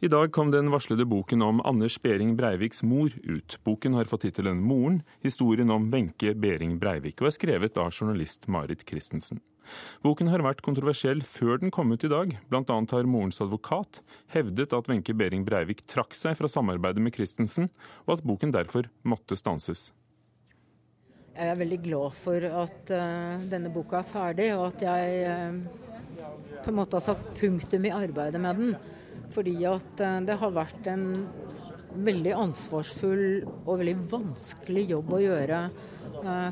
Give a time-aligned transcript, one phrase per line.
[0.00, 3.58] I dag kom den varslede boken om Anders Behring Breiviks mor ut.
[3.66, 8.46] Boken har fått tittelen 'Moren historien om Wenche Behring Breivik', og er skrevet av journalist
[8.46, 9.40] Marit Christensen.
[10.06, 12.36] Boken har vært kontroversiell før den kom ut i dag.
[12.48, 13.98] Blant annet har morens advokat
[14.30, 17.66] hevdet at Wenche Behring Breivik trakk seg fra samarbeidet med Christensen,
[18.06, 19.90] og at boken derfor måtte stanses.
[21.34, 26.62] Jeg er veldig glad for at uh, denne boka er ferdig, og at jeg uh,
[26.62, 28.78] på en måte har satt punktum i arbeidet med den.
[29.34, 31.04] Fordi at uh, det har vært en
[31.98, 35.60] veldig ansvarsfull og veldig vanskelig jobb å gjøre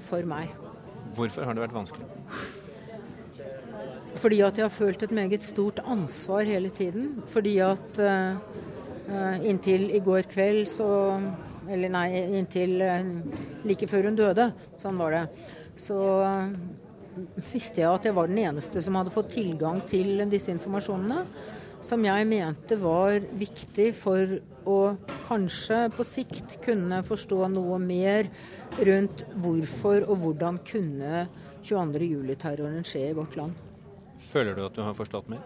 [0.06, 0.52] for meg.
[1.14, 2.06] Hvorfor har det vært vanskelig?
[4.16, 7.20] Fordi at jeg har følt et meget stort ansvar hele tiden.
[7.30, 8.00] Fordi at
[9.44, 10.88] inntil i går kveld så
[11.70, 12.08] eller nei,
[12.38, 13.12] inntil eh,
[13.66, 14.50] like før hun døde.
[14.82, 15.22] Sånn var det.
[15.80, 16.56] Så eh,
[17.52, 21.24] visste jeg at jeg var den eneste som hadde fått tilgang til disse informasjonene.
[21.86, 24.32] Som jeg mente var viktig for
[24.66, 24.78] å
[25.28, 28.26] kanskje på sikt kunne forstå noe mer
[28.88, 31.26] rundt hvorfor og hvordan kunne
[31.62, 33.54] 22.07-terroren skje i vårt land.
[34.18, 35.44] Føler du at du har forstått mer?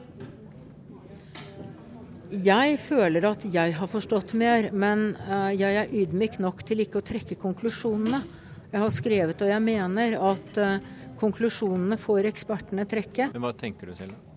[2.31, 7.03] Jeg føler at jeg har forstått mer, men eh, jeg er ydmyk nok til ikke
[7.03, 8.23] å trekke konklusjonene.
[8.71, 13.33] Jeg har skrevet, og jeg mener, at eh, konklusjonene får ekspertene trekke.
[13.35, 14.30] Men Hva tenker du selv, da?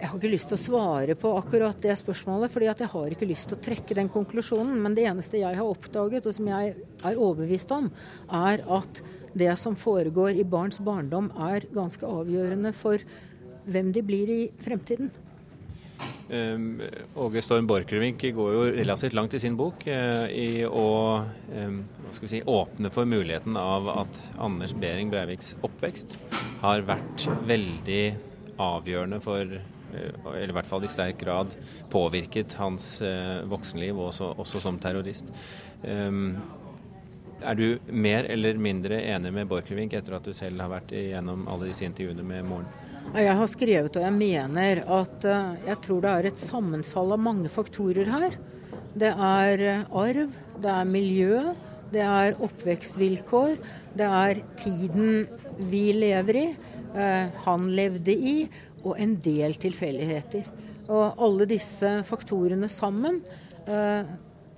[0.00, 3.28] Jeg har ikke lyst til å svare på akkurat det spørsmålet, fordi jeg har ikke
[3.28, 4.76] lyst til å trekke den konklusjonen.
[4.80, 7.90] Men det eneste jeg har oppdaget, og som jeg er overbevist om,
[8.40, 9.02] er at
[9.36, 13.02] det som foregår i barns barndom, er ganske avgjørende for
[13.70, 15.12] hvem de blir i fremtiden.
[16.30, 16.78] Um,
[17.18, 20.86] Åge Storm Borchgrevink går jo relativt langt i sin bok uh, i å
[21.50, 21.80] um,
[22.22, 26.14] si, åpne for muligheten av at Anders Behring Breiviks oppvekst
[26.62, 28.04] har vært veldig
[28.60, 31.54] avgjørende for uh, eller i hvert fall i sterk grad
[31.92, 35.32] påvirket hans uh, voksenliv, også, også, som terrorist.
[35.82, 36.36] Um,
[37.40, 41.46] er du mer eller mindre enig med Borchgrevink etter at du selv har vært igjennom
[41.48, 42.68] alle disse intervjuene med moren?
[43.10, 47.22] Jeg har skrevet og jeg mener at eh, jeg tror det er et sammenfall av
[47.24, 48.36] mange faktorer her.
[48.94, 51.40] Det er eh, arv, det er miljø,
[51.90, 53.56] det er oppvekstvilkår,
[53.98, 55.24] det er tiden
[55.72, 58.34] vi lever i, eh, han levde i,
[58.82, 60.48] og en del tilfeldigheter.
[60.90, 63.20] Og alle disse faktorene sammen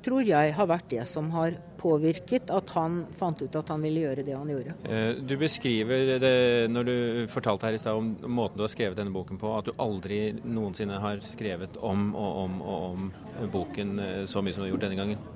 [0.03, 4.04] tror jeg har vært det som har påvirket at han fant ut at han ville
[4.04, 4.75] gjøre det han gjorde.
[4.87, 6.34] Eh, du beskriver det
[6.72, 6.97] når du
[7.32, 10.25] fortalte her i stad om måten du har skrevet denne boken på, at du aldri
[10.44, 13.09] noensinne har skrevet om og om og om
[13.53, 15.26] boken eh, så mye som du har gjort denne gangen.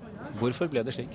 [0.41, 1.15] Hvorfor ble det slik?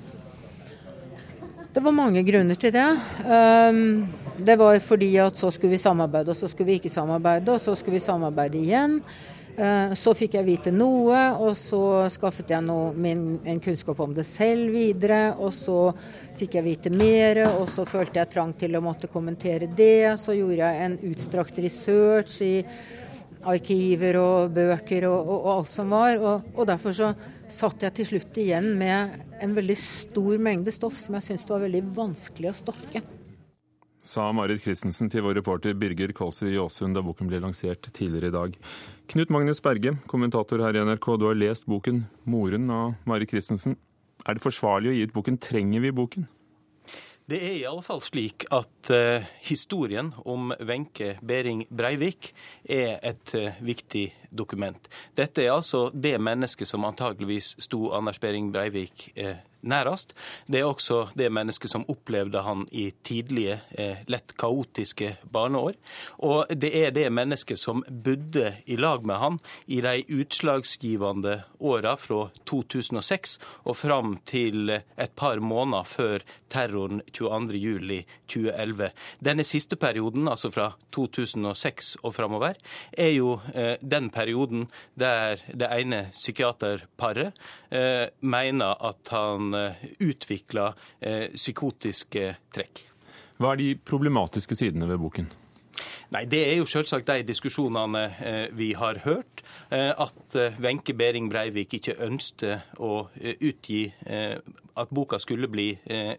[1.74, 2.88] Det var mange grunner til det.
[3.24, 7.54] Um, det var fordi at så skulle vi samarbeide, og så skulle vi ikke samarbeide,
[7.54, 8.98] og så skulle vi samarbeide igjen.
[9.56, 14.12] Eh, så fikk jeg vite noe, og så skaffet jeg noe, min, en kunnskap om
[14.16, 15.22] det selv videre.
[15.40, 15.78] Og så
[16.40, 20.18] fikk jeg vite mer, og så følte jeg trang til å måtte kommentere det.
[20.20, 22.56] Så gjorde jeg en utstrakt research i
[23.48, 26.18] arkiver og bøker og, og, og alt som var.
[26.20, 27.14] Og, og, derfor så
[27.52, 31.66] satt jeg til slutt igjen med en veldig stor mengde stoff som jeg syntes var
[31.66, 33.04] veldig vanskelig å stokke
[34.02, 38.36] sa Marit Christensen til vår reporter Birger Kolsrud Jåsund da boken ble lansert tidligere i
[38.36, 38.58] dag.
[39.14, 43.78] Knut Magnus Berge, kommentator her i NRK, du har lest boken 'Moren' av Marit Christensen.
[44.26, 46.28] Er det forsvarlig å gi ut boken 'Trenger vi boken'?
[47.32, 52.34] Det er i alle fall slik at uh, historien om Wenche Behring Breivik
[52.68, 54.90] er et uh, viktig dokument.
[55.16, 60.16] Dette er altså det mennesket som antageligvis sto Anders Behring Breivik uh, nærest.
[60.48, 65.78] Det er også det mennesket som opplevde han i tidlige, eh, lett kaotiske barneår.
[66.20, 71.96] Og det er det mennesket som bodde i lag med han i de utslagsgivende åra
[71.98, 78.92] fra 2006 og fram til et par måneder før terroren 22.07.2011.
[79.24, 82.60] Denne siste perioden, altså fra 2006 og framover,
[82.92, 84.68] er jo eh, den perioden
[85.00, 87.38] der det ene psykiaterparet
[87.72, 92.86] eh, mener at han Eh, utvikla eh, psykotiske trekk.
[93.42, 95.30] Hva er de problematiske sidene ved boken?
[96.12, 99.46] Nei, Det er jo selvsagt de diskusjonene eh, vi har hørt.
[99.72, 103.06] At Wenche Behring Breivik ikke ønsket å
[103.40, 105.70] utgi at boka skulle bli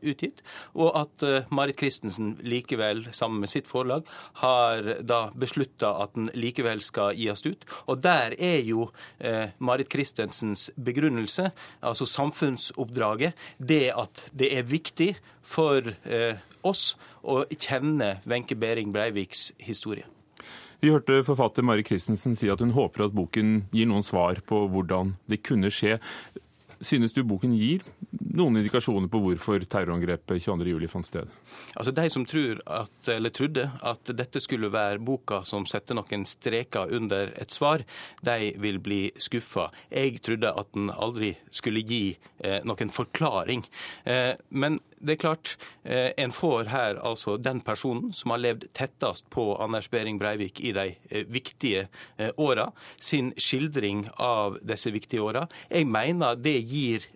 [0.01, 0.41] utgitt.
[0.73, 4.09] Og at Marit Christensen likevel, sammen med sitt forlag,
[4.41, 7.67] har da beslutta at den likevel skal gis ut.
[7.93, 8.89] Og der er jo
[9.61, 11.51] Marit Christensens begrunnelse,
[11.85, 15.13] altså samfunnsoppdraget, det at det er viktig
[15.45, 15.93] for
[16.63, 20.07] oss å kjenne Wenche Behring Breiviks historie.
[20.83, 24.65] Vi hørte forfatter Mari Christensen si at hun håper at boken gir noen svar på
[24.73, 26.01] hvordan det kunne skje.
[26.83, 31.31] Synes du boken gir noen indikasjoner på hvorfor terrorangrepet 22.07 fant sted?
[31.79, 36.27] Altså De som tror at, eller trodde at dette skulle være boka som setter noen
[36.27, 37.87] streker under et svar,
[38.27, 39.69] de vil bli skuffa.
[39.93, 43.63] Jeg trodde at den aldri skulle gi eh, noen forklaring.
[44.03, 48.69] Eh, men det er klart, eh, en får her altså den personen som har levd
[48.73, 54.93] tettest på Anders Behring Breivik i de eh, viktige eh, åra, sin skildring av disse
[54.95, 55.49] viktige åra.
[55.71, 57.09] Jeg mener det gir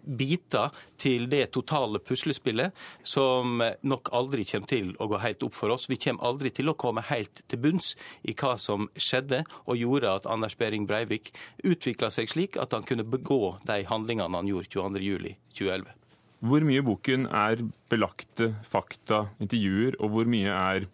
[0.00, 2.72] biter til det totale puslespillet
[3.06, 5.86] som nok aldri kommer til å gå helt opp for oss.
[5.92, 7.92] Vi kommer aldri til å komme helt til bunns
[8.24, 12.88] i hva som skjedde og gjorde at Anders Behring Breivik utvikla seg slik at han
[12.88, 15.99] kunne begå de handlingene han gjorde 22.07.2011.
[16.40, 17.60] Hvor mye i boken er
[17.92, 20.86] belagte fakta, intervjuer, og hvor mye er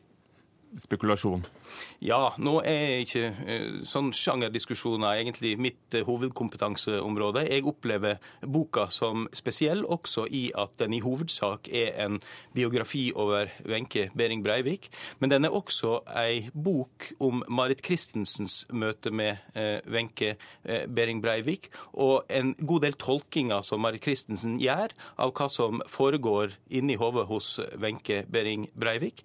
[0.82, 1.44] spekulasjon?
[2.04, 7.46] Ja, nå er ikke uh, sånn sjangerdiskusjoner egentlig mitt uh, hovedkompetanseområde.
[7.48, 12.18] Jeg opplever boka som spesiell også i at den i hovedsak er en
[12.54, 14.90] biografi over Wenche Behring Breivik.
[15.20, 20.34] Men den er også ei bok om Marit Christensens møte med uh, Wenche
[20.66, 24.92] Behring Breivik, og en god del tolkinger som Marit Christensen gjør
[25.22, 29.22] av hva som foregår inni hodet hos Wenche Behring Breivik.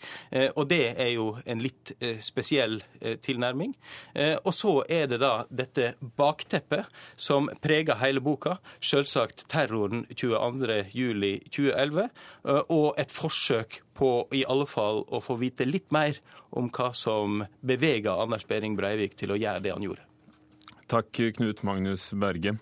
[0.56, 1.94] Og det er jo en litt
[2.24, 3.76] spesiell eh, tilnærming.
[4.14, 6.86] Eh, og så er det da dette bakteppet
[7.16, 8.58] som preger hele boka.
[8.80, 12.10] Selvsagt terroren 22.07.2011,
[12.46, 16.18] eh, og et forsøk på i alle fall å få vite litt mer
[16.52, 20.08] om hva som beveger Anders Behring Breivik til å gjøre det han gjorde.
[20.92, 22.58] Takk, Knut Magnus Berge.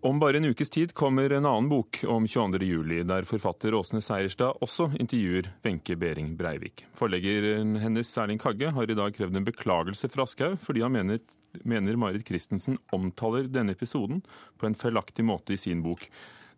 [0.00, 4.60] Om bare en ukes tid kommer en annen bok om 22.07, der forfatter Åsne Seierstad
[4.60, 6.84] også intervjuer Wenche Behring Breivik.
[6.94, 11.22] Forleggeren hennes Erling Kagge har i dag krevd en beklagelse fra Aschhaug, fordi han mener,
[11.64, 14.20] mener Marit Christensen omtaler denne episoden
[14.60, 16.04] på en feilaktig måte i sin bok.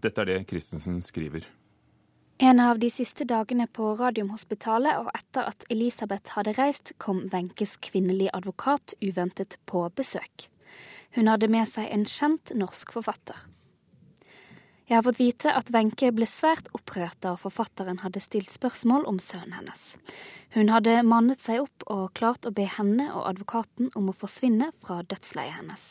[0.02, 1.46] Dette er det Christensen skriver.
[2.42, 7.78] En av de siste dagene på Radiumhospitalet og etter at Elisabeth hadde reist, kom Wenches
[7.82, 10.50] kvinnelige advokat uventet på besøk.
[11.18, 13.40] Hun hadde med seg en kjent norsk forfatter.
[14.86, 19.18] Jeg har fått vite at Wenche ble svært opprørt da forfatteren hadde stilt spørsmål om
[19.18, 19.96] sønnen hennes.
[20.54, 24.70] Hun hadde mannet seg opp og klart å be henne og advokaten om å forsvinne
[24.78, 25.88] fra dødsleiet hennes.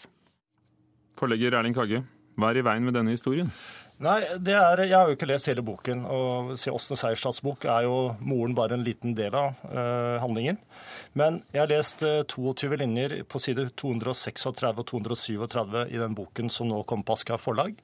[1.20, 2.06] Forlegger Erling Kagge,
[2.38, 3.50] hva er i veien med denne historien?
[3.98, 6.04] Nei, er, Jeg har jo ikke lest hele boken.
[6.06, 10.60] og Åsne Seierstads bok er jo moren bare en liten del av uh, handlingen.
[11.18, 16.14] Men jeg har lest uh, eh, 22 linjer på side 236 og 237 i den
[16.14, 17.82] boken som nå kommer på Aschehoug forlag.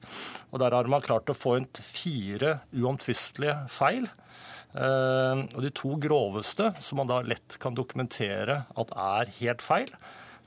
[0.52, 4.06] Og Der har man klart å få inn fire uomtvistelige feil.
[4.70, 9.90] Uh, og De to groveste, som man da lett kan dokumentere at er helt feil,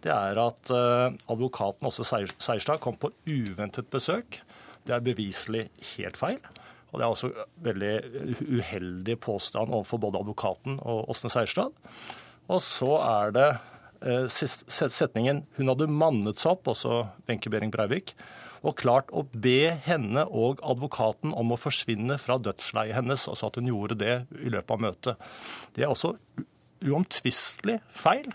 [0.07, 4.39] det er at advokaten også Seierstad kom på uventet besøk
[4.87, 6.39] det er beviselig helt feil.
[6.91, 7.29] Og det er også
[7.65, 7.93] veldig
[8.47, 11.75] uheldig påstand overfor både advokaten og Åsne Seierstad.
[12.47, 13.47] Og så er det
[14.01, 18.15] eh, setningen 'Hun hadde mannet seg opp', også Wenche Behring Breivik,
[18.63, 23.27] og klart å be henne og advokaten om å forsvinne fra dødsleiet hennes.
[23.27, 25.15] Altså at hun gjorde det i løpet av møtet.
[25.75, 26.15] Det er også
[26.87, 28.31] uomtvistelig feil,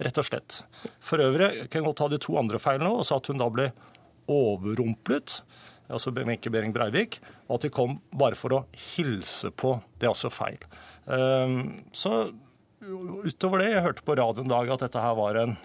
[0.00, 0.62] rett og slett.
[1.04, 3.70] For øvrig kan jeg godt ta de to andre feilene også, at hun da ble
[4.30, 5.40] overrumplet
[5.90, 8.62] altså Wenche Behring Breivik, og at de kom bare for å
[8.94, 9.76] hilse på.
[9.98, 10.62] Det er også feil.
[11.10, 12.30] Ehm, så
[13.26, 15.56] utover det, jeg hørte på radioen en dag at dette her var en,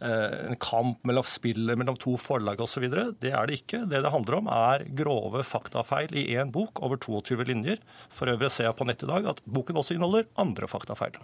[0.00, 2.88] eh, en kamp mellom spillet mellom to forlag osv.
[3.20, 3.84] Det er det ikke.
[3.88, 7.78] Det det handler om, er grove faktafeil i én bok over 22 linjer.
[8.08, 11.20] For øvrig ser jeg på nett i dag at boken også inneholder andre faktafeil.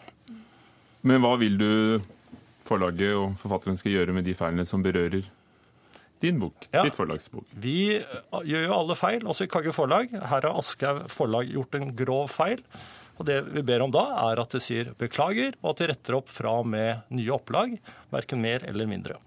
[1.02, 1.72] Men hva vil du
[2.62, 5.26] forlaget og forfatteren skal gjøre med de feilene som berører
[6.22, 6.84] din bok, ja.
[6.86, 7.48] ditt forlagsbok.
[7.58, 10.12] Vi gjør jo alle feil, også i Kagge forlag.
[10.14, 12.62] Her har Aschehoug forlag gjort en grov feil.
[13.18, 16.16] Og Det vi ber om da, er at det sier beklager, og at de retter
[16.16, 17.74] opp fra med nye opplag.
[18.14, 19.18] Verken mer eller mindre.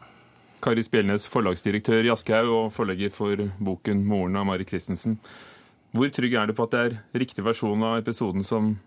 [0.64, 5.20] Kari Spjelnes, forlagsdirektør i Aschehoug og forlegger for boken 'Moren' av Mari Christensen.
[5.92, 8.80] Hvor trygg er du på at det er riktig versjon av episoden som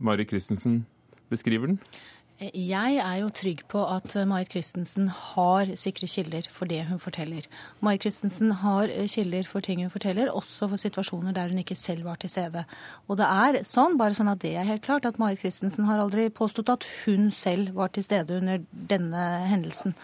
[0.00, 0.82] Mari Christensen
[1.30, 1.78] beskriver den?
[2.40, 7.44] Jeg er jo trygg på at Marit Christensen har sikre kilder for det hun forteller.
[7.80, 11.76] Marit Christensen har eh, kilder for ting hun forteller, også for situasjoner der hun ikke
[11.78, 12.64] selv var til stede.
[13.06, 16.02] Og det er sånn, bare sånn at det er helt klart, at Marit Christensen har
[16.02, 19.94] aldri påstått at hun selv var til stede under denne hendelsen.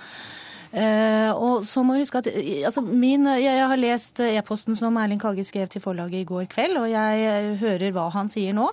[0.69, 2.27] Uh, og så må jeg huske at
[2.69, 6.45] altså min, jeg, jeg, har lest e-posten som Erling Kage skrev til forlaget i går
[6.53, 8.69] kveld, og jeg hører hva han sier nå.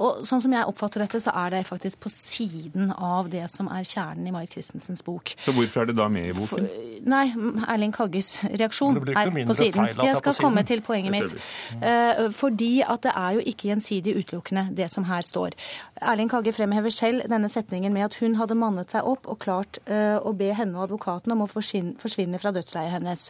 [0.00, 3.68] Og sånn som jeg oppfatter dette, så er det faktisk på siden av det som
[3.68, 5.34] er kjernen i Marit Christensens bok.
[5.44, 6.48] Så hvorfor er det da med i boken?
[6.48, 7.24] For, nei,
[7.68, 9.90] Erling Kagges reaksjon er på siden.
[10.00, 11.34] Jeg skal komme til poenget mitt.
[11.82, 15.56] Uh, fordi at det er jo ikke gjensidig utelukkende, det som her står.
[16.00, 19.82] Erling Kagge fremhever selv denne setningen med at hun hadde mannet seg opp og klart
[19.90, 23.28] uh, å be henne og advokaten om å forsvinne fra dødsleiet hennes.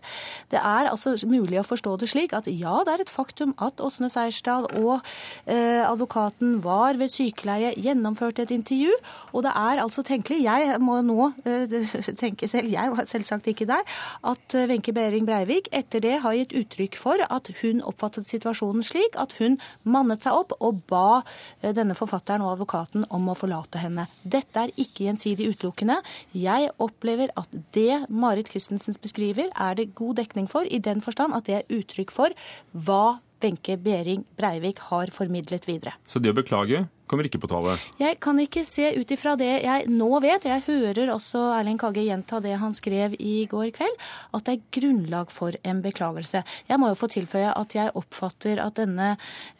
[0.55, 3.83] Det er altså mulig å forstå det slik at ja, det er et faktum at
[3.83, 8.93] Åsne Seierstad og uh, advokaten var ved sykeleie, gjennomførte et intervju,
[9.33, 11.31] og det er altså tenkelig, jeg må nå
[12.23, 13.85] tenke selv, jeg var selvsagt ikke der,
[14.26, 19.17] at Wenche Behring Breivik etter det har gitt uttrykk for at hun oppfattet situasjonen slik
[19.21, 21.23] at hun mannet seg opp og ba
[21.62, 24.07] denne forfatteren og advokaten om å forlate henne.
[24.23, 26.00] Dette er ikke gjensidig utelukkende.
[26.37, 31.37] Jeg opplever at det Marit Christensens beskriver, er det god dekning for, i den forstand
[31.37, 32.37] at det er uttrykk for
[32.73, 35.97] hva Wenche Behring Breivik har formidlet videre.
[36.07, 37.75] Så det å beklage kommer ikke på tale?
[37.99, 42.05] Jeg kan ikke se ut ifra det jeg nå vet, jeg hører også Erling Kagge
[42.07, 43.97] gjenta det han skrev i går kveld,
[44.37, 46.45] at det er grunnlag for en beklagelse.
[46.71, 49.17] Jeg må jo få tilføye at jeg oppfatter at denne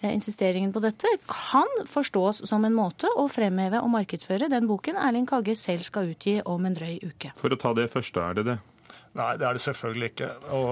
[0.07, 5.27] insisteringen på dette kan forstås som en måte å fremheve og markedsføre den boken Erling
[5.27, 7.35] Kagge selv skal utgi om en drøy uke.
[7.41, 8.61] For å ta det første, er det det?
[9.19, 10.29] Nei, det er det selvfølgelig ikke.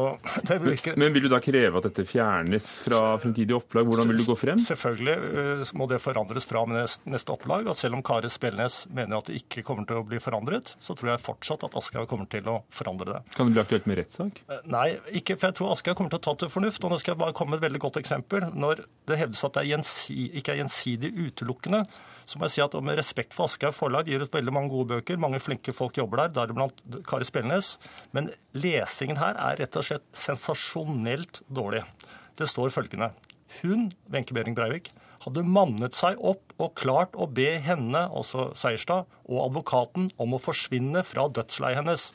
[0.48, 0.94] det ikke.
[1.00, 3.88] Men vil du da kreve at dette fjernes fra fremtidige opplag?
[3.88, 4.60] Hvordan vil du gå frem?
[4.62, 7.66] Selvfølgelig eh, må det forandres fra neste opplag.
[7.66, 10.94] og Selv om Kari Spelnes mener at det ikke kommer til å bli forandret, så
[10.98, 13.22] tror jeg fortsatt at Aschehoug kommer til å forandre det.
[13.34, 14.42] Kan det bli aktuelt med rettssak?
[14.46, 14.86] Eh, nei,
[15.18, 16.84] ikke, for jeg tror Aschehoug kommer til å ta til fornuft.
[16.84, 18.52] og Nå skal jeg bare komme med et veldig godt eksempel.
[18.54, 19.82] Når det hevdes at det er
[20.38, 21.82] ikke er gjensidig utelukkende,
[22.28, 24.92] så må jeg si at Med respekt for Aschehoug forlag gir ut veldig mange gode
[24.92, 25.16] bøker.
[25.20, 27.76] Mange flinke folk jobber der, deriblant Kari Spelnes.
[28.12, 31.82] Men lesingen her er rett og slett sensasjonelt dårlig.
[32.36, 33.14] Det står følgende.
[33.62, 34.92] Hun, Wenche Behring Breivik,
[35.24, 40.42] hadde mannet seg opp og klart å be henne, altså Seierstad, og advokaten om å
[40.42, 42.10] forsvinne fra dødsleiet hennes.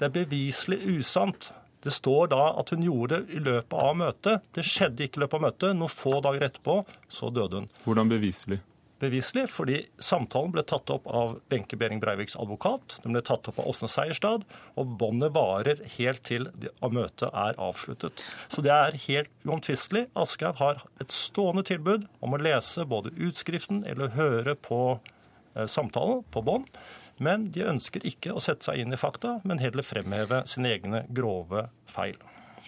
[0.00, 1.52] Det er beviselig usant.
[1.82, 4.50] Det står da at hun gjorde det i løpet av møtet.
[4.54, 5.72] Det skjedde ikke i løpet av møtet.
[5.76, 7.72] Noen få dager etterpå så døde hun.
[7.84, 8.62] Hvordan beviselig?
[9.02, 12.98] Beviselig, fordi samtalen ble tatt opp av Benke Behring Breiviks advokat.
[13.04, 14.46] Den ble tatt opp av Åsne Seierstad,
[14.78, 16.48] og båndet varer helt til
[16.92, 18.24] møtet er avsluttet.
[18.52, 20.06] Så det er helt uomtvistelig.
[20.18, 26.22] Aschehoug har et stående tilbud om å lese både utskriften eller høre på eh, samtalen
[26.32, 26.68] på bånd.
[27.22, 31.04] Men de ønsker ikke å sette seg inn i fakta, men heller fremheve sine egne
[31.12, 32.18] grove feil.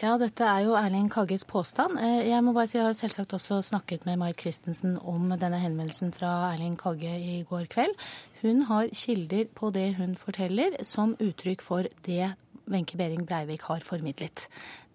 [0.01, 2.01] Ja, dette er jo Erling Kagges påstand.
[2.03, 5.61] Eh, jeg må bare si, jeg har selvsagt også snakket med Marit Christensen om denne
[5.63, 7.95] henvendelsen fra Erling Kagge i går kveld.
[8.41, 12.33] Hun har kilder på det hun forteller, som uttrykk for det
[12.67, 14.49] Wenche Behring Breivik har formidlet.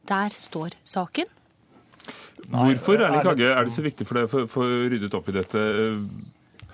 [0.10, 1.32] Der står saken.
[2.50, 5.64] Hvorfor Erling Kagge, er det så viktig for deg å få ryddet opp i dette?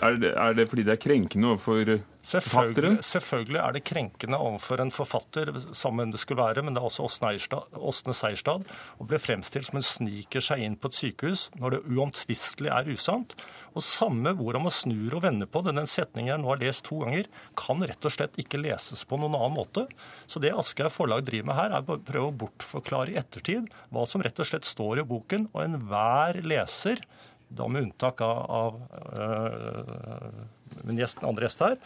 [0.01, 1.94] Er det, er det fordi det er krenkende overfor
[2.25, 6.88] Selvfølgelig, selvfølgelig, er det krenkende overfor en forfatter, sammen det skulle være, men det er
[6.88, 8.65] også Åsne Seierstad,
[8.98, 12.89] å bli fremstilt som hun sniker seg inn på et sykehus når det uomtvistelig er
[12.89, 13.36] usant.
[13.75, 16.86] Og samme hvordan man snur og vender på det, den setningen jeg nå har lest
[16.88, 17.29] to ganger,
[17.60, 19.86] kan rett og slett ikke leses på noen annen måte.
[20.25, 24.08] Så det Aschehoug forlag driver med her, er å prøve å bortforklare i ettertid hva
[24.10, 27.03] som rett og slett står i boken, og enhver leser
[27.53, 28.82] da med unntak av, av
[29.22, 30.44] øh,
[30.88, 31.77] min gjest, andre gjest her,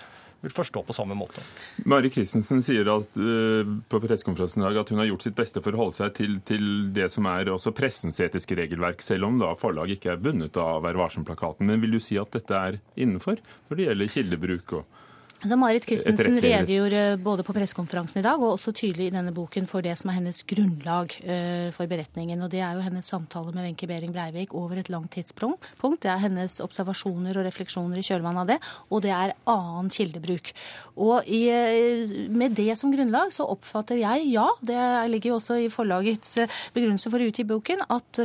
[0.41, 1.43] vil forstå på samme måte.
[1.89, 5.63] Mari Christensen sier at, uh, på pressekonferansen i dag at hun har gjort sitt beste
[5.65, 9.41] for å holde seg til, til, det som er også pressens etiske regelverk, selv om
[9.41, 11.67] da forlaget ikke er bundet av Vær varsom-plakaten.
[11.69, 15.05] Men vil du si at dette er innenfor når det gjelder kildebruk og
[15.39, 19.69] Altså Marit Christensen redegjorde både på pressekonferansen i dag og også tydelig i denne boken
[19.72, 22.41] for det som er hennes grunnlag uh, for beretningen.
[22.43, 25.69] og Det er jo hennes samtale med Wenche Behring Breivik over et langt tidspunkt.
[25.79, 28.58] Det er hennes observasjoner og refleksjoner i kjølvannet av det,
[28.91, 30.51] og det er annen kildebruk.
[31.00, 34.81] Og i, uh, Med det som grunnlag så oppfatter jeg, ja, det
[35.13, 38.19] ligger jo også i forlagets uh, begrunnelse for å utgi boken, at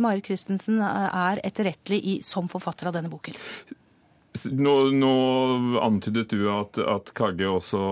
[0.00, 3.36] Marit Christensen er etterrettelig i, som forfatter av denne boken.
[4.46, 5.12] Nå, nå,
[5.82, 7.82] antydet du at, at Kagge også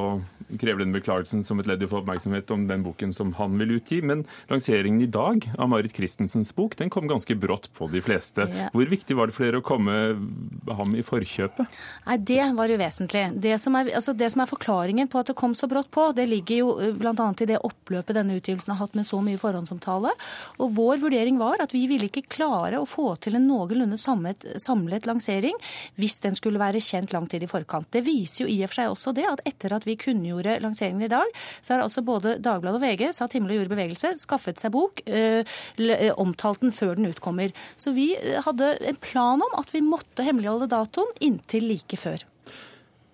[0.60, 3.56] krever den beklagelsen som et ledd i å få oppmerksomhet om den boken som han
[3.60, 3.98] vil utgi.
[4.06, 8.46] Men lanseringen i dag av Marit Christensens bok den kom ganske brått på de fleste.
[8.46, 8.68] Ja.
[8.74, 9.96] Hvor viktig var det for dere å komme
[10.78, 11.78] ham i forkjøpet?
[12.06, 13.24] Nei, Det var uvesentlig.
[13.42, 16.08] Det som, er, altså det som er forklaringen på at det kom så brått på,
[16.16, 17.28] det ligger jo eh, bl.a.
[17.40, 20.14] i det oppløpet denne utgivelsen har hatt med så mye forhåndsomtale.
[20.62, 24.46] Og vår vurdering var at vi ville ikke klare å få til en noenlunde samlet,
[24.62, 25.56] samlet lansering
[25.98, 27.88] hvis den den skulle være kjent lang tid i forkant.
[27.92, 31.06] Det viser jo i og for seg også det at etter at vi kunngjorde lanseringen
[31.06, 31.32] i dag,
[31.64, 35.00] så har altså både Dagbladet og VG satt himmel og jord bevegelse, skaffet seg bok,
[35.08, 35.42] øh,
[36.20, 37.54] omtalt den før den utkommer.
[37.80, 38.10] Så vi
[38.44, 42.26] hadde en plan om at vi måtte hemmeligholde datoen inntil like før.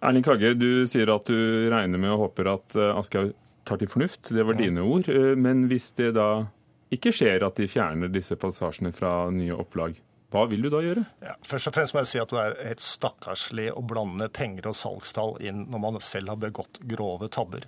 [0.02, 3.36] Erling Kagge, du sier at du regner med og håper at Aschehoug
[3.68, 4.32] tar til fornuft.
[4.34, 5.06] Det var dine ord.
[5.38, 6.48] Men hvis det da
[6.92, 9.94] ikke skjer at de fjerner disse passasjene fra nye opplag.
[10.32, 11.02] Hva vil du da gjøre?
[11.20, 14.70] Ja, først og fremst må jeg si at du er helt stakkarslig å blande penger
[14.70, 17.66] og salgstall inn når man selv har begått grove tabber.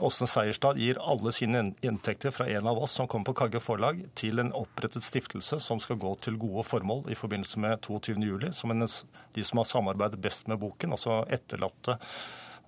[0.00, 4.00] Åsne Seierstad gir alle sine inntekter fra en av oss som kommer på Kagge forlag,
[4.16, 8.48] til en opprettet stiftelse som skal gå til gode formål i forbindelse med 22.07.
[8.56, 8.88] Som en,
[9.36, 11.98] de som har samarbeidet best med boken, altså etterlatte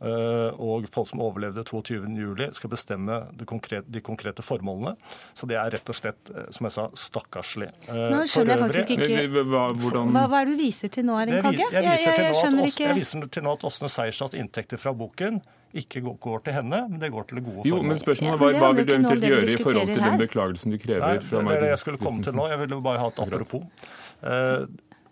[0.00, 4.94] og folk som overlevde 22.07, skal bestemme de konkrete, de konkrete, formålene.
[5.34, 7.68] Så det er rett og slett, eh, som jeg sa, stakkarslig.
[7.88, 11.18] Eh, nå skjønner jeg faktisk ikke hva, hva, hva, er det du viser til nå,
[11.20, 11.68] Erling Kagge?
[11.72, 14.94] Jeg, jeg, jeg, jeg, skjønner ikke Jeg viser til nå at Åsne Seierstads inntekter fra
[14.96, 15.40] boken
[15.76, 17.68] ikke går til henne, men det går til det gode formål.
[17.68, 20.78] Jo, men spørsmålet var, Hva vil du eventuelt gjøre i forhold til den beklagelsen du
[20.80, 21.04] krever?
[21.04, 22.48] Nei, det, Det det jeg skulle komme til nå.
[22.48, 23.66] Jeg ville bare ha et apropos.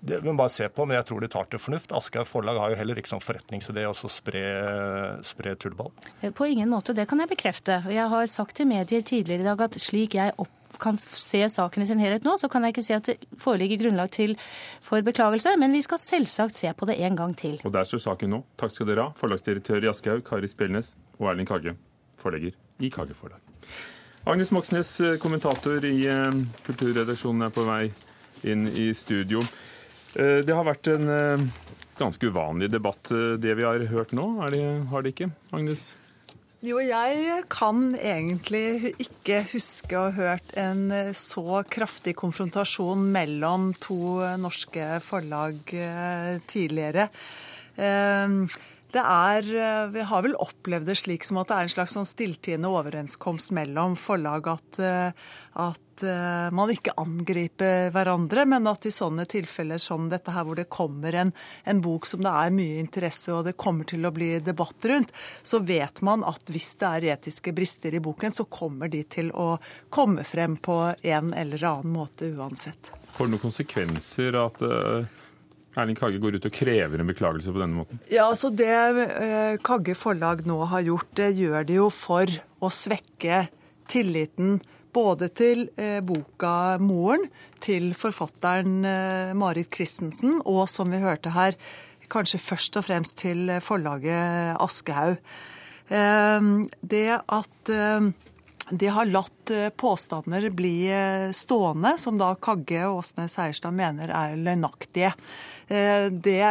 [0.01, 1.95] Det må bare se på, men jeg tror de tar til fornuft.
[1.97, 4.45] Aschehoug forlag har jo heller ikke sånn forretningsidé å spre,
[5.27, 5.91] spre tullball.
[6.21, 7.81] Eh, på ingen måte, det kan jeg bekrefte.
[7.93, 11.83] Jeg har sagt til medier tidligere i dag at slik jeg opp kan se saken
[11.83, 14.35] i sin helhet nå, så kan jeg ikke si at det foreligger grunnlag til
[14.85, 17.59] for beklagelse, men vi skal selvsagt se på det en gang til.
[17.65, 18.43] Og der står saken nå.
[18.61, 21.77] Takk skal dere ha, forlagsdirektør i Aschehoug, Kari Spelnes, og Erling Kage,
[22.21, 23.41] forlegger i Kage Forlag.
[24.27, 27.85] Agnes Moxnes, eh, kommentator i eh, kulturredaksjonen, er på vei
[28.45, 29.43] inn i studio.
[30.17, 31.47] Eh, det har vært en eh,
[31.99, 34.27] ganske uvanlig debatt, eh, det vi har hørt nå.
[34.53, 35.91] Det, har det ikke, Agnes?
[36.65, 44.25] Jo, jeg kan egentlig ikke huske å ha hørt en så kraftig konfrontasjon mellom to
[44.41, 45.61] norske forlag
[46.49, 47.07] tidligere.
[48.95, 49.49] Det er,
[49.93, 53.51] Vi har vel opplevd det slik som at det er en slags sånn stilltiende overenskomst
[53.57, 54.81] mellom forlag at,
[55.53, 60.45] at at uh, man ikke angriper hverandre, men at i sånne tilfeller som dette her,
[60.45, 61.33] hvor det kommer en,
[61.65, 65.13] en, bok som det er mye interesse og det kommer til å bli debatt rundt,
[65.43, 69.33] så vet man at hvis det er etiske brister i boken, så kommer de til
[69.33, 69.57] å
[69.91, 72.93] komme frem på en eller annen måte uansett.
[73.17, 75.23] Får det noen konsekvenser at uh
[75.77, 78.01] Erling Kagge går ut og krever en beklagelse på denne måten?
[78.09, 82.31] Ja, altså Det eh, Kagge forlag nå har gjort, det gjør det jo for
[82.65, 83.47] å svekke
[83.91, 84.57] tilliten
[84.97, 87.29] både til eh, boka 'Moren',
[87.61, 91.59] til forfatteren eh, Marit Christensen, og som vi hørte her,
[92.09, 95.21] kanskje først og fremst til forlaget Aschehoug.
[95.93, 96.49] Eh,
[96.81, 97.77] det at
[98.67, 103.75] eh, de har latt eh, påstander bli eh, stående, som da Kagge og Åsne Seierstad
[103.77, 105.15] mener er løgnaktige.
[105.67, 106.43] Det,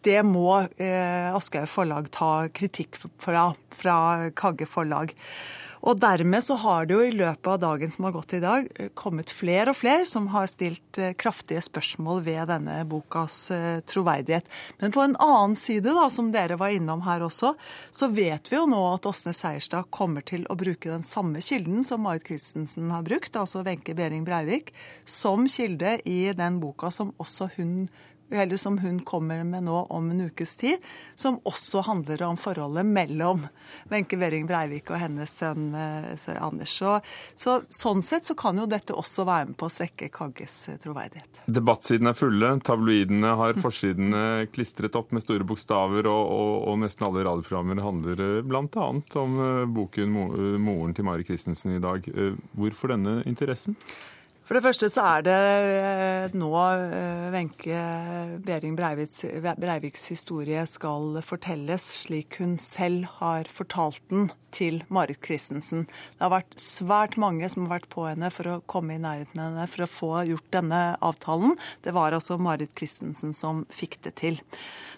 [0.00, 3.96] det, må Aschehoug forlag ta kritikk fra, fra
[4.32, 5.12] Kagge forlag.
[5.84, 8.68] Og dermed så har det jo i løpet av dagen som har gått i dag,
[8.76, 13.80] eh, kommet flere og flere som har stilt eh, kraftige spørsmål ved denne bokas eh,
[13.86, 14.48] troverdighet.
[14.80, 17.54] Men på en annen side, da, som dere var innom her også,
[17.90, 21.84] så vet vi jo nå at Åsne Seierstad kommer til å bruke den samme kilden
[21.84, 24.72] som Marit Christensen har brukt, altså Wenche Behring Breivik,
[25.04, 27.88] som kilde i den boka som også hun
[28.30, 30.76] eller som hun kommer med nå om en ukes tid,
[31.14, 33.46] som også handler om forholdet mellom
[33.90, 36.74] Wenche Behring Breivik og hennes sønn eh, Anders.
[36.76, 36.98] Så,
[37.38, 40.80] så, sånn sett så kan jo dette også være med på å svekke Kagges eh,
[40.82, 41.42] troverdighet.
[41.46, 47.06] Debattsidene er fulle, tabloidene har forsidene klistret opp med store bokstaver, og, og, og nesten
[47.08, 48.90] alle radioprogrammer handler eh, bl.a.
[49.22, 49.38] om
[49.76, 50.18] boken
[50.62, 52.06] 'Moren til Mari Christensen' i dag.
[52.56, 53.76] Hvorfor denne interessen?
[54.46, 57.78] For det første så er det eh, nå eh, Wenche
[58.46, 59.24] Behring Breiviks,
[59.58, 65.88] Breiviks, historie skal fortelles slik hun selv har fortalt den til Marit Christensen.
[65.90, 69.42] Det har vært svært mange som har vært på henne for å komme i nærheten
[69.42, 71.58] av henne for å få gjort denne avtalen.
[71.82, 74.38] Det var altså Marit Christensen som fikk det til.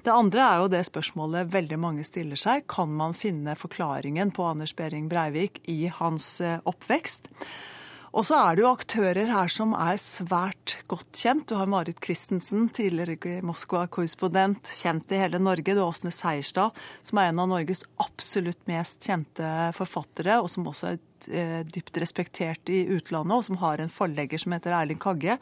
[0.04, 2.68] Det andre er jo det spørsmålet veldig mange stiller seg.
[2.68, 7.32] Kan man finne forklaringen på Anders Behring Breivik i hans eh, oppvekst?
[8.18, 11.44] Og så er det jo aktører her som er svært godt kjent.
[11.46, 15.70] Du har Marit Christensen, tidligere Moskva-korrespondent, kjent i hele Norge.
[15.70, 16.74] Du har Åsne Seierstad,
[17.06, 20.98] som er en av Norges absolutt mest kjente forfattere, og som også er
[21.30, 25.38] eh, dypt respektert i utlandet, og som har en forlegger som heter Erling Kagge.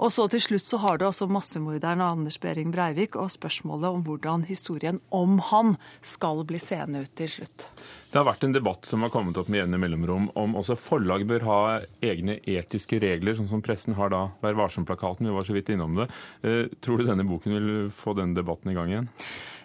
[0.00, 4.08] Og så til slutt så har du altså massemorderen Anders Behring Breivik og spørsmålet om
[4.08, 7.68] hvordan historien om han skal bli seende ut til slutt.
[8.10, 11.22] Det har vært en debatt som har kommet opp med jevne mellomrom om også forlag
[11.30, 11.58] bør ha
[12.02, 15.28] egne etiske regler, sånn som pressen har da Vær varsom-plakaten.
[15.28, 16.08] Vi var så vidt innom det.
[16.42, 19.08] Eh, tror du denne boken vil få denne debatten i gang igjen?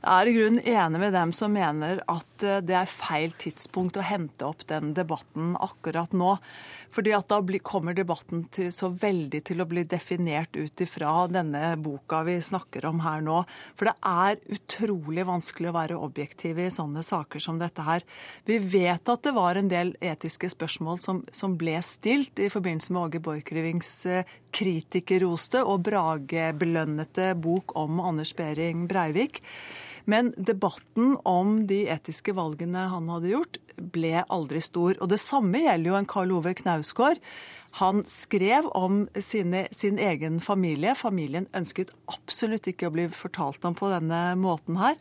[0.06, 3.98] Jeg er i grunnen enig med dem som mener at eh, det er feil tidspunkt
[3.98, 6.36] å hente opp den debatten akkurat nå.
[6.94, 11.74] Fordi at da kommer debatten til, så veldig til å bli definert ut ifra denne
[11.82, 13.42] boka vi snakker om her nå.
[13.74, 18.06] For det er utrolig vanskelig å være objektiv i sånne saker som dette her.
[18.46, 22.94] Vi vet at det var en del etiske spørsmål som, som ble stilt i forbindelse
[22.94, 29.42] med Åge Borchgrevinks eh, kritikerroste og Brage-belønnete bok om Anders Behring Breivik.
[30.06, 34.94] Men debatten om de etiske valgene han hadde gjort, ble aldri stor.
[35.02, 37.22] Og det samme gjelder jo en Karl Ove Knausgård.
[37.76, 40.94] Han skrev om sine, sin egen familie.
[40.96, 44.96] Familien ønsket absolutt ikke å bli fortalt om på denne måten her.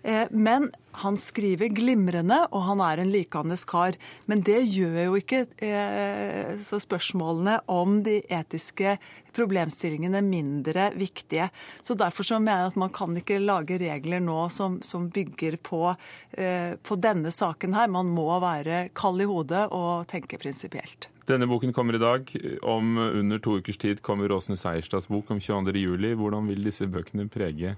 [0.00, 0.70] Eh, men
[1.04, 3.98] han skriver glimrende, og han er en likandes kar.
[4.30, 8.96] Men det gjør jo ikke eh, så spørsmålene om de etiske
[9.34, 11.50] problemstillingene mindre viktige.
[11.82, 15.58] Så Derfor så mener jeg at man kan ikke lage regler nå som, som bygger
[15.62, 15.94] på,
[16.32, 17.90] eh, på denne saken her.
[17.92, 21.08] Man må være kald i hodet og tenke prinsipielt.
[21.28, 22.28] Denne boken kommer i dag.
[22.62, 26.14] Om under to ukers tid kommer Åsne Seierstads bok om 22.07.
[26.20, 27.76] Hvordan vil disse bøkene prege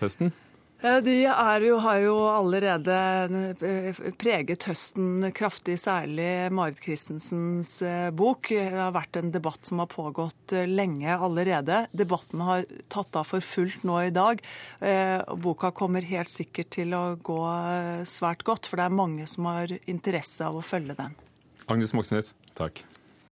[0.00, 0.32] høsten?
[0.80, 1.14] De
[1.60, 2.94] jo, har jo allerede
[3.68, 8.48] eh, preget høsten kraftig, særlig Marit Christensens eh, bok.
[8.48, 11.82] Det har vært en debatt som har pågått eh, lenge allerede.
[11.92, 14.40] Debatten har tatt av for fullt nå i dag.
[15.36, 17.40] Boka kommer helt sikkert til å gå
[18.08, 21.18] svært godt, for det er mange som har interesse av å følge den.
[21.68, 22.80] Agnes Moxnes, takk.